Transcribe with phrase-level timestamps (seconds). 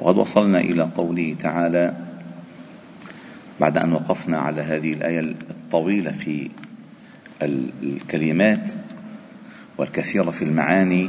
[0.00, 1.94] وقد وصلنا إلى قوله تعالى
[3.60, 6.50] بعد أن وقفنا على هذه الآية الطويلة في
[7.82, 8.70] الكلمات
[9.78, 11.08] والكثيرة في المعاني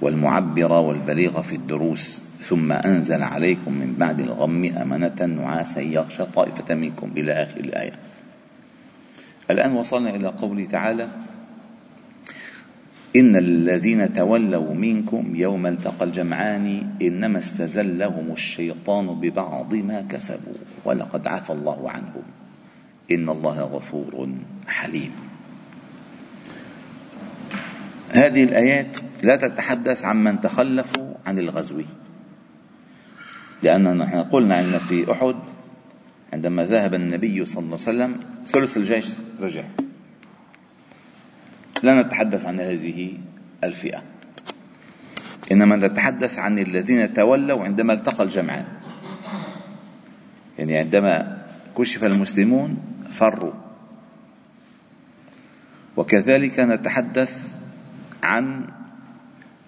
[0.00, 7.10] والمعبرة والبليغة في الدروس ثم أنزل عليكم من بعد الغم أمنة نعاسا يغشى طائفة منكم
[7.16, 7.92] إلى آخر الآية.
[9.50, 11.08] الآن وصلنا إلى قوله تعالى
[13.16, 21.50] إن الذين تولوا منكم يوم التقى الجمعان إنما استزلهم الشيطان ببعض ما كسبوا ولقد عفى
[21.50, 22.22] الله عنهم
[23.10, 24.28] إن الله غفور
[24.66, 25.12] حليم.
[28.10, 31.82] هذه الآيات لا تتحدث عن من تخلفوا عن الغزو
[33.62, 35.36] لأننا نحن قلنا أن في أحد
[36.32, 39.64] عندما ذهب النبي صلى الله عليه وسلم ثلث الجيش رجع.
[41.82, 43.12] لا نتحدث عن هذه
[43.64, 44.02] الفئة.
[45.52, 48.64] إنما نتحدث عن الذين تولوا عندما التقى الجمعان.
[50.58, 51.46] يعني عندما
[51.78, 52.76] كشف المسلمون
[53.10, 53.52] فروا.
[55.96, 57.54] وكذلك نتحدث
[58.22, 58.64] عن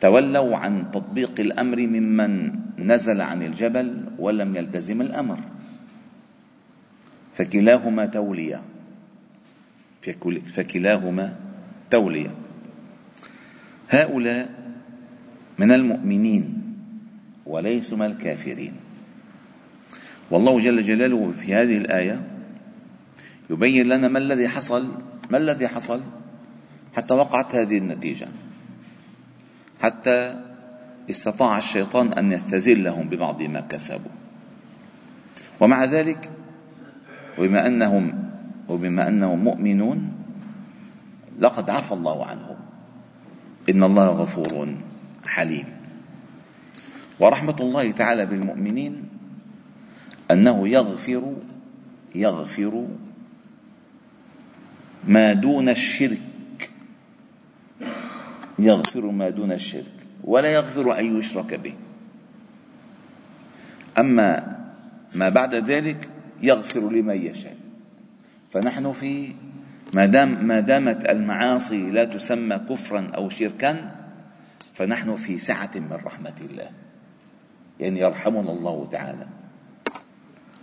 [0.00, 5.38] تولوا عن تطبيق الأمر ممن نزل عن الجبل ولم يلتزم الأمر.
[7.36, 8.62] فكلاهما توليه
[10.54, 11.43] فكلاهما
[11.94, 12.30] توليه
[13.88, 14.50] هؤلاء
[15.58, 16.74] من المؤمنين
[17.46, 18.72] وليسوا من الكافرين.
[20.30, 22.20] والله جل جلاله في هذه الآية
[23.50, 24.88] يبين لنا ما الذي حصل
[25.30, 26.00] ما الذي حصل
[26.96, 28.28] حتى وقعت هذه النتيجة.
[29.80, 30.40] حتى
[31.10, 34.10] استطاع الشيطان أن يستزلهم ببعض ما كسبوا.
[35.60, 36.30] ومع ذلك
[37.38, 38.30] وبما أنهم
[38.68, 40.13] وبما أنهم مؤمنون
[41.38, 42.56] لقد عفى الله عنهم.
[43.70, 44.74] إن الله غفور
[45.26, 45.66] حليم.
[47.20, 49.08] ورحمة الله تعالى بالمؤمنين
[50.30, 51.36] أنه يغفر
[52.14, 52.86] يغفر
[55.08, 56.70] ما دون الشرك.
[58.58, 61.74] يغفر ما دون الشرك ولا يغفر أن يشرك به.
[63.98, 64.56] أما
[65.14, 66.08] ما بعد ذلك
[66.42, 67.56] يغفر لمن يشاء.
[68.50, 69.32] فنحن في
[69.92, 73.90] ما دام ما دامت المعاصي لا تسمى كفرا أو شركا
[74.74, 76.68] فنحن في سعة من رحمة الله.
[77.80, 79.26] يعني يرحمنا الله تعالى.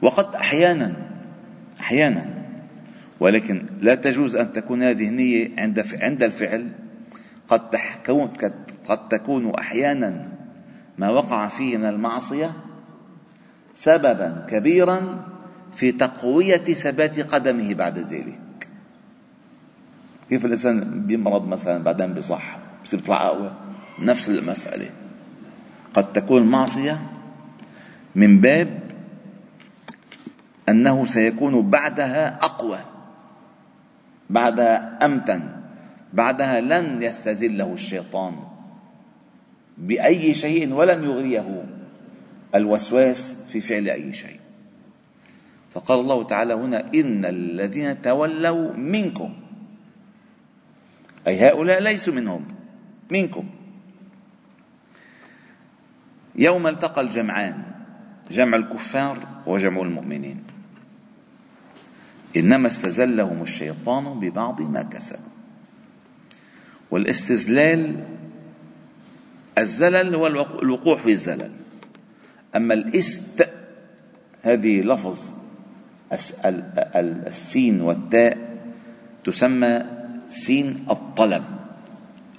[0.02, 0.96] وقد أحيانا
[1.80, 2.26] أحيانا
[3.20, 6.68] ولكن لا تجوز أن تكون هذه النية عند عند الفعل.
[7.48, 8.28] قد تكون
[8.86, 10.32] قد تكون أحيانا
[10.98, 12.54] ما وقع فيه من المعصية
[13.74, 15.26] سببا كبيرا
[15.74, 18.51] في تقوية ثبات قدمه بعد ذلك.
[20.32, 23.52] كيف الإنسان بيمرض مثلا بعدين بصح بصير يطلع اقوى
[24.00, 24.90] نفس المسألة.
[25.94, 27.00] قد تكون معصية
[28.16, 28.80] من باب
[30.70, 32.80] أنه سيكون بعدها أقوى
[34.30, 35.42] بعدها أمتن
[36.14, 38.34] بعدها لن يستزله الشيطان
[39.78, 41.66] بأي شيء ولن يغريه
[42.56, 44.40] الوسواس في فعل أي شيء.
[45.74, 49.41] فقال الله تعالى هنا إن الذين تولوا منكم
[51.28, 52.48] أي هؤلاء ليسوا منهم
[53.10, 53.50] منكم.
[56.36, 57.64] يوم التقى الجمعان
[58.32, 60.44] جمع الكفار وجمع المؤمنين.
[62.38, 65.32] إنما استزلهم الشيطان ببعض ما كسبوا
[66.92, 68.06] والاستزلال
[69.58, 70.28] الزلل هو
[70.62, 71.52] الوقوع في الزلل.
[72.56, 73.50] أما الإست
[74.44, 75.34] هذه لفظ
[77.28, 78.58] السين والتاء
[79.24, 80.01] تسمى
[80.32, 81.44] سين الطلب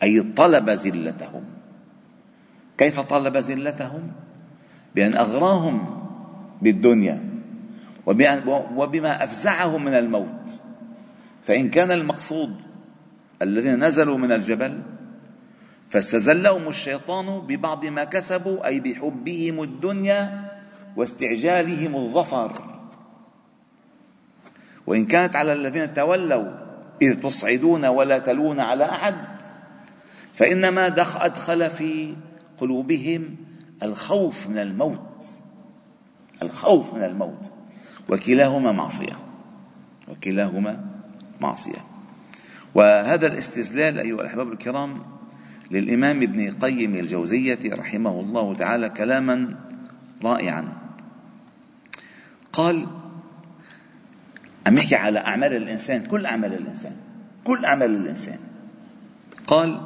[0.02, 1.44] أي طلب زلتهم.
[2.78, 4.12] كيف طلب زلتهم؟
[4.94, 5.76] بأن أغراهم
[6.62, 7.20] بالدنيا
[8.76, 10.46] وبما أفزعهم من الموت.
[11.44, 12.56] فإن كان المقصود
[13.42, 14.82] الذين نزلوا من الجبل
[15.90, 20.50] فاستزلهم الشيطان ببعض ما كسبوا أي بحبهم الدنيا
[20.96, 22.52] واستعجالهم الظفر.
[24.86, 26.71] وإن كانت على الذين تولوا
[27.02, 29.14] إذ تصعدون ولا تلون على أحد.
[30.34, 30.86] فإنما
[31.24, 32.16] أدخل في
[32.58, 33.36] قلوبهم
[33.82, 35.26] الخوف من الموت.
[36.42, 37.52] الخوف من الموت.
[38.08, 39.18] وكلاهما معصية.
[40.08, 40.84] وكلاهما
[41.40, 41.78] معصية.
[42.74, 45.02] وهذا الاستزلال أيها الأحباب الكرام
[45.70, 49.56] للإمام ابن قيم الجوزية رحمه الله تعالى كلاما
[50.24, 50.72] رائعا.
[52.52, 52.86] قال
[54.66, 56.96] عم يحكي على أعمال الإنسان كل أعمال الإنسان
[57.44, 58.38] كل أعمال الإنسان.
[59.46, 59.80] قال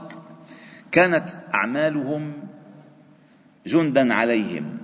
[0.93, 2.33] كانت أعمالهم
[3.67, 4.79] جندا عليهم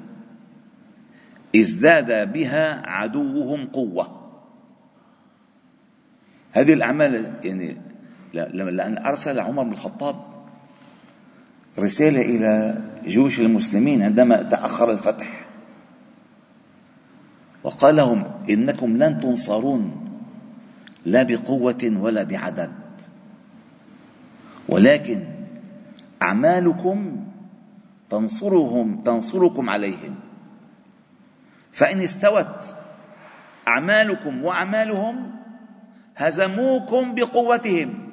[1.57, 4.31] ازداد بها عدوهم قوة.
[6.53, 7.77] هذه الأعمال يعني
[8.35, 10.25] لأن أرسل عمر بن الخطاب
[11.79, 15.47] رسالة إلى جيوش المسلمين عندما تأخر الفتح.
[17.65, 20.09] وقال لهم إنكم لن تنصرون
[21.05, 22.73] لا بقوة ولا بعدد.
[24.69, 25.25] ولكن
[26.23, 27.27] أعمالكم
[28.11, 30.15] تنصرهم تنصركم عليهم.
[31.73, 32.77] فإن استوت
[33.69, 35.33] أعمالكم وأعمالهم
[36.17, 38.13] هزموكم بقوتهم.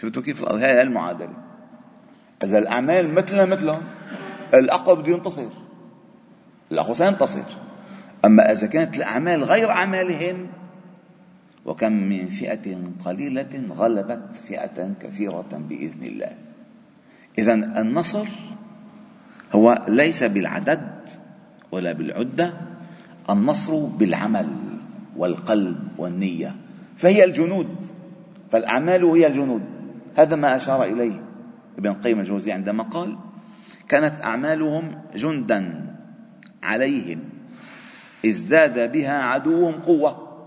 [0.00, 1.34] شفتوا كيف هاي المعادلة؟
[2.44, 3.82] إذا الأعمال مثلنا مثلهم
[4.54, 5.69] الأقوى بده ينتصر.
[6.72, 7.44] الأقوى سينتصر
[8.24, 10.46] أما إذا كانت الأعمال غير أعمالهم
[11.64, 16.32] وكم من فئة قليلة غلبت فئة كثيرة بإذن الله.
[17.38, 18.28] إذا النصر
[19.52, 20.90] هو ليس بالعدد
[21.72, 22.52] ولا بالعدة
[23.30, 24.48] النصر بالعمل
[25.16, 26.54] والقلب والنية.
[26.96, 27.86] فهي الجنود
[28.50, 29.62] فالأعمال هي الجنود.
[30.16, 31.22] هذا ما أشار إليه
[31.78, 33.16] ابن قيم الجوزي عندما قال
[33.88, 35.89] كانت أعمالهم جندا.
[36.62, 37.20] عليهم.
[38.26, 40.46] ازداد بها عدوهم قوة.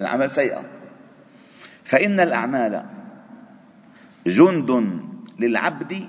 [0.00, 0.64] العمل سيئة.
[1.84, 2.84] فإن الأعمال
[4.26, 5.00] جند
[5.38, 6.06] للعبد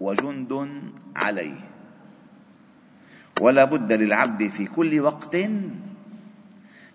[0.00, 0.68] وجند
[1.16, 1.60] عليه.
[3.40, 5.36] ولا بد للعبد في كل وقت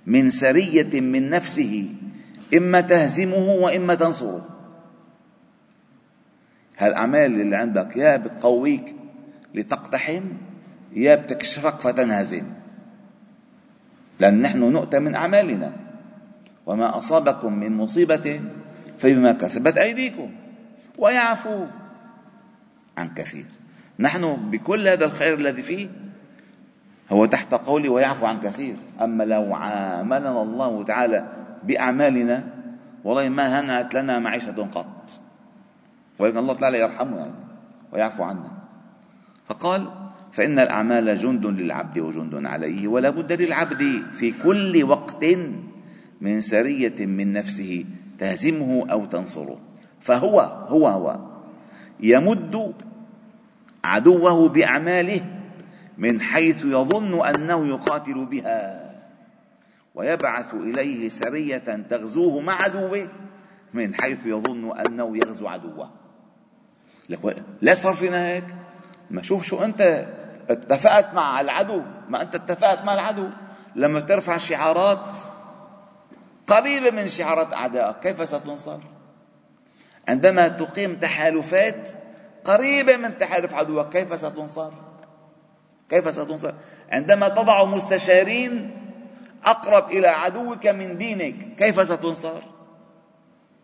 [0.06, 1.96] من سرية من نفسه
[2.54, 4.50] إما تهزمه وإما تنصره.
[6.78, 8.96] هالأعمال اللي عندك يا بتقويك
[9.54, 10.24] لتقتحم؟
[10.96, 12.44] يا بتكشفك فتنهزم.
[14.20, 15.74] لأن نحن نؤتى من أعمالنا.
[16.66, 18.42] وما أصابكم من مصيبة
[19.00, 20.32] فبما كسبت أيديكم.
[20.98, 21.66] ويعفو
[22.98, 23.46] عن كثير.
[24.00, 25.90] نحن بكل هذا الخير الذي فيه
[27.12, 28.76] هو تحت قولي ويعفو عن كثير.
[29.02, 31.28] أما لو عاملنا الله تعالى
[31.64, 32.44] بأعمالنا
[33.04, 35.10] والله ما هنأت لنا معيشة قط.
[36.20, 37.34] ولكن الله تعالى يرحمنا يعني
[37.92, 38.52] ويعفو عنا.
[39.48, 40.05] فقال
[40.36, 45.26] فإن الأعمال جند للعبد وجند عليه ولا بد للعبد في كل وقت
[46.22, 47.86] من سرية من نفسه
[48.20, 49.60] تهزمه أو تنصره.
[50.00, 51.20] فهو هو هو
[52.00, 52.74] يمد
[53.84, 55.22] عدوه بأعماله
[55.98, 58.92] من حيث يظن أنه يقاتل بها
[59.96, 63.08] ويبعث إليه سرية تغزوه مع عدوه
[63.74, 65.90] من حيث يظن أنه يغزو عدوه.
[67.10, 68.56] لك لا صار فينا هيك
[69.12, 70.08] ما شوف شو أنت
[70.50, 71.82] اتفقت مع العدو.
[72.10, 73.30] ما أنت اتفقت مع العدو.
[73.76, 75.18] لما ترفع شعارات
[76.48, 78.80] قريبة من شعارات أعدائك كيف ستنصر؟
[80.08, 81.90] عندما تقيم تحالفات
[82.44, 84.72] قريبة من تحالف عدوك كيف ستنصر؟
[85.90, 86.54] كيف ستنصر؟
[86.92, 88.82] عندما تضع مستشارين
[89.46, 92.42] أقرب إلى عدوك من دينك كيف ستنصر؟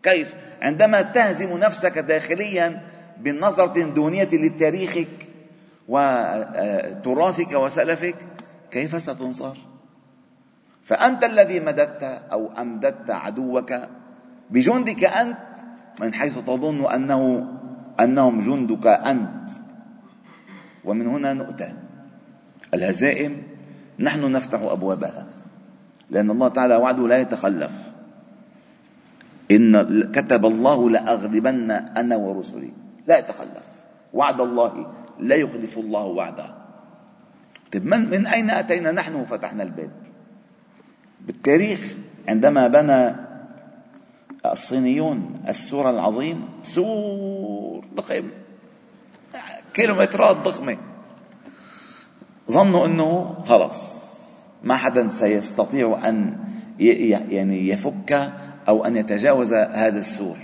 [0.02, 2.82] كيف؟ عندما تهزم نفسك داخليا
[3.16, 5.31] بنظرة دونية لتاريخك
[5.88, 8.16] وتراثك وسلفك
[8.70, 9.56] كيف ستنصر؟
[10.84, 13.74] فأنت الذي مددت أو أمددت عدوك
[14.50, 15.38] بجندك أنت
[16.00, 17.48] من حيث تظن أنه
[18.00, 19.50] أنهم جندك أنت.
[20.84, 21.72] ومن هنا نؤتى
[22.74, 23.42] الهزائم.
[23.98, 25.26] نحن نفتح أبوابها
[26.10, 27.72] لأن الله تعالى وعده لا يتخلف.
[29.50, 32.72] إن كتب الله لأغلبن أنا ورسلي.
[33.06, 33.66] لا يتخلف.
[34.12, 36.54] وعد الله لا يخلف الله وعده.
[37.72, 39.90] طيب من, من أين أتينا نحن وفتحنا الباب
[41.20, 41.94] بالتاريخ
[42.28, 43.14] عندما بنى
[44.46, 48.30] الصينيون السور العظيم سور ضخم
[49.74, 50.78] كيلومترات ضخمة.
[52.50, 54.02] ظنوا أنه خلاص
[54.62, 56.38] ما حدا سيستطيع أن
[56.78, 58.32] يعني يفك
[58.68, 60.36] أو أن يتجاوز هذا السور.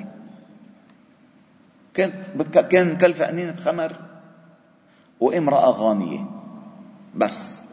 [1.95, 4.08] كانت كان كلفة أنينة خمر.
[5.21, 6.25] وامرأة غانية
[7.15, 7.69] بس.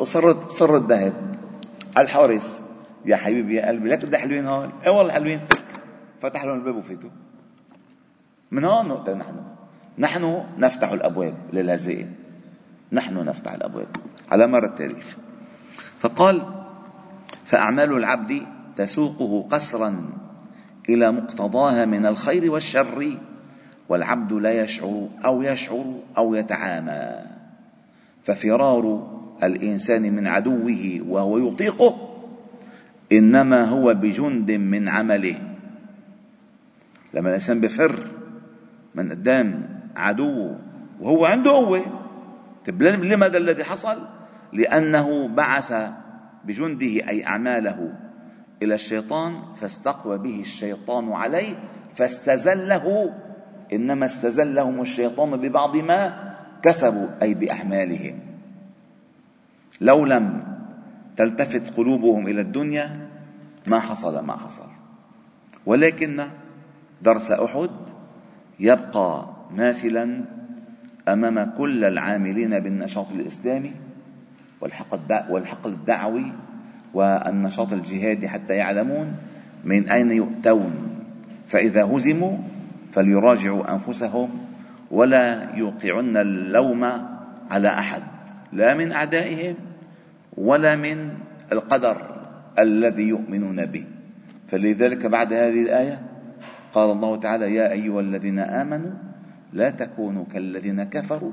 [0.00, 1.12] وصرت صرت ذهب
[1.98, 2.62] الحارس
[3.04, 4.72] يا حبيبي يا قلبي لك بدي حلوين هون.
[4.86, 5.40] اي والله حلوين.
[6.20, 7.10] فتح لهم الباب وفيتوا.
[8.50, 9.34] من هون نقطة نحن.
[9.98, 12.14] نحن نفتح الأبواب للهزائم
[12.92, 13.88] نحن نفتح الأبواب.
[14.30, 15.16] على مر التاريخ.
[15.98, 16.46] فقال
[17.44, 18.42] فأعمال العبد
[18.76, 20.10] تسوقه قسرا
[20.88, 23.18] إلى مقتضاها من الخير والشر
[23.88, 25.84] والعبد لا يشعر أو يشعر
[26.18, 27.22] أو يتعامى
[28.24, 32.08] ففرار الإنسان من عدوه وهو يطيقه
[33.12, 35.36] إنما هو بجند من عمله
[37.14, 38.06] لما الإنسان بفر
[38.94, 40.58] من قدام عدوه
[41.00, 41.84] وهو عنده قوة
[42.66, 43.98] طيب لماذا الذي حصل؟
[44.52, 45.74] لأنه بعث
[46.44, 47.94] بجنده أي أعماله
[48.62, 51.54] إلى الشيطان فاستقوى به الشيطان عليه
[51.94, 53.14] فاستزله
[53.72, 58.18] إنما استزلهم الشيطان ببعض ما كسبوا أي بأحمالهم.
[59.80, 60.42] لو لم
[61.16, 62.92] تلتفت قلوبهم إلى الدنيا
[63.68, 64.66] ما حصل ما حصل.
[65.66, 66.26] ولكن
[67.02, 67.70] درس أحد
[68.60, 70.24] يبقى ماثلا
[71.08, 73.72] أمام كل العاملين بالنشاط الإسلامي
[75.30, 76.32] والحقل الدعوي
[76.94, 79.16] والنشاط الجهادي حتى يعلمون
[79.64, 80.72] من أين يؤتون.
[81.48, 82.38] فإذا هزموا
[82.92, 84.28] فليراجعوا أنفسهم
[84.90, 86.84] ولا يوقعن اللوم
[87.50, 88.02] على أحد.
[88.52, 89.54] لا من أعدائهم
[90.36, 91.10] ولا من
[91.52, 91.96] القدر
[92.58, 93.84] الذي يؤمنون به.
[94.48, 96.00] فلذلك بعد هذه الآية
[96.72, 98.92] قال الله تعالى يا أيها الذين آمنوا
[99.52, 101.32] لا تكونوا كالذين كفروا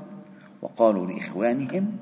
[0.62, 1.92] وقالوا لإخوانهم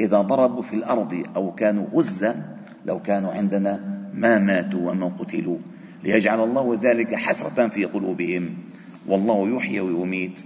[0.00, 3.80] إذا ضربوا في الأرض أو كانوا غزا لو كانوا عندنا
[4.14, 5.58] ما ماتوا وما قتلوا
[6.04, 8.54] ليجعل الله ذلك حسرة في قلوبهم.
[9.06, 10.38] والله يحيي ويميت.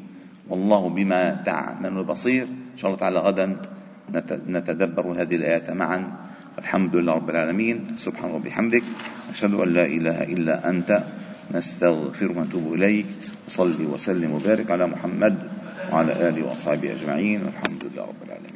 [0.49, 2.45] والله بما تعمل بصير.
[2.45, 3.57] إن شاء الله تعالى غدا
[4.49, 6.13] نتدبر هذه الآيات معا.
[6.59, 7.97] الحمد لله رب العالمين.
[7.97, 8.83] سبحان ربي بحمدك
[9.31, 10.91] أشهد أن لا إله إلا أنت.
[11.55, 13.07] نستغفر ونتوب إليك.
[13.49, 15.35] وصلي وسلم وبارك على محمد
[15.93, 17.41] وعلى آله وأصحابه أجمعين.
[17.45, 18.55] والحمد لله رب العالمين.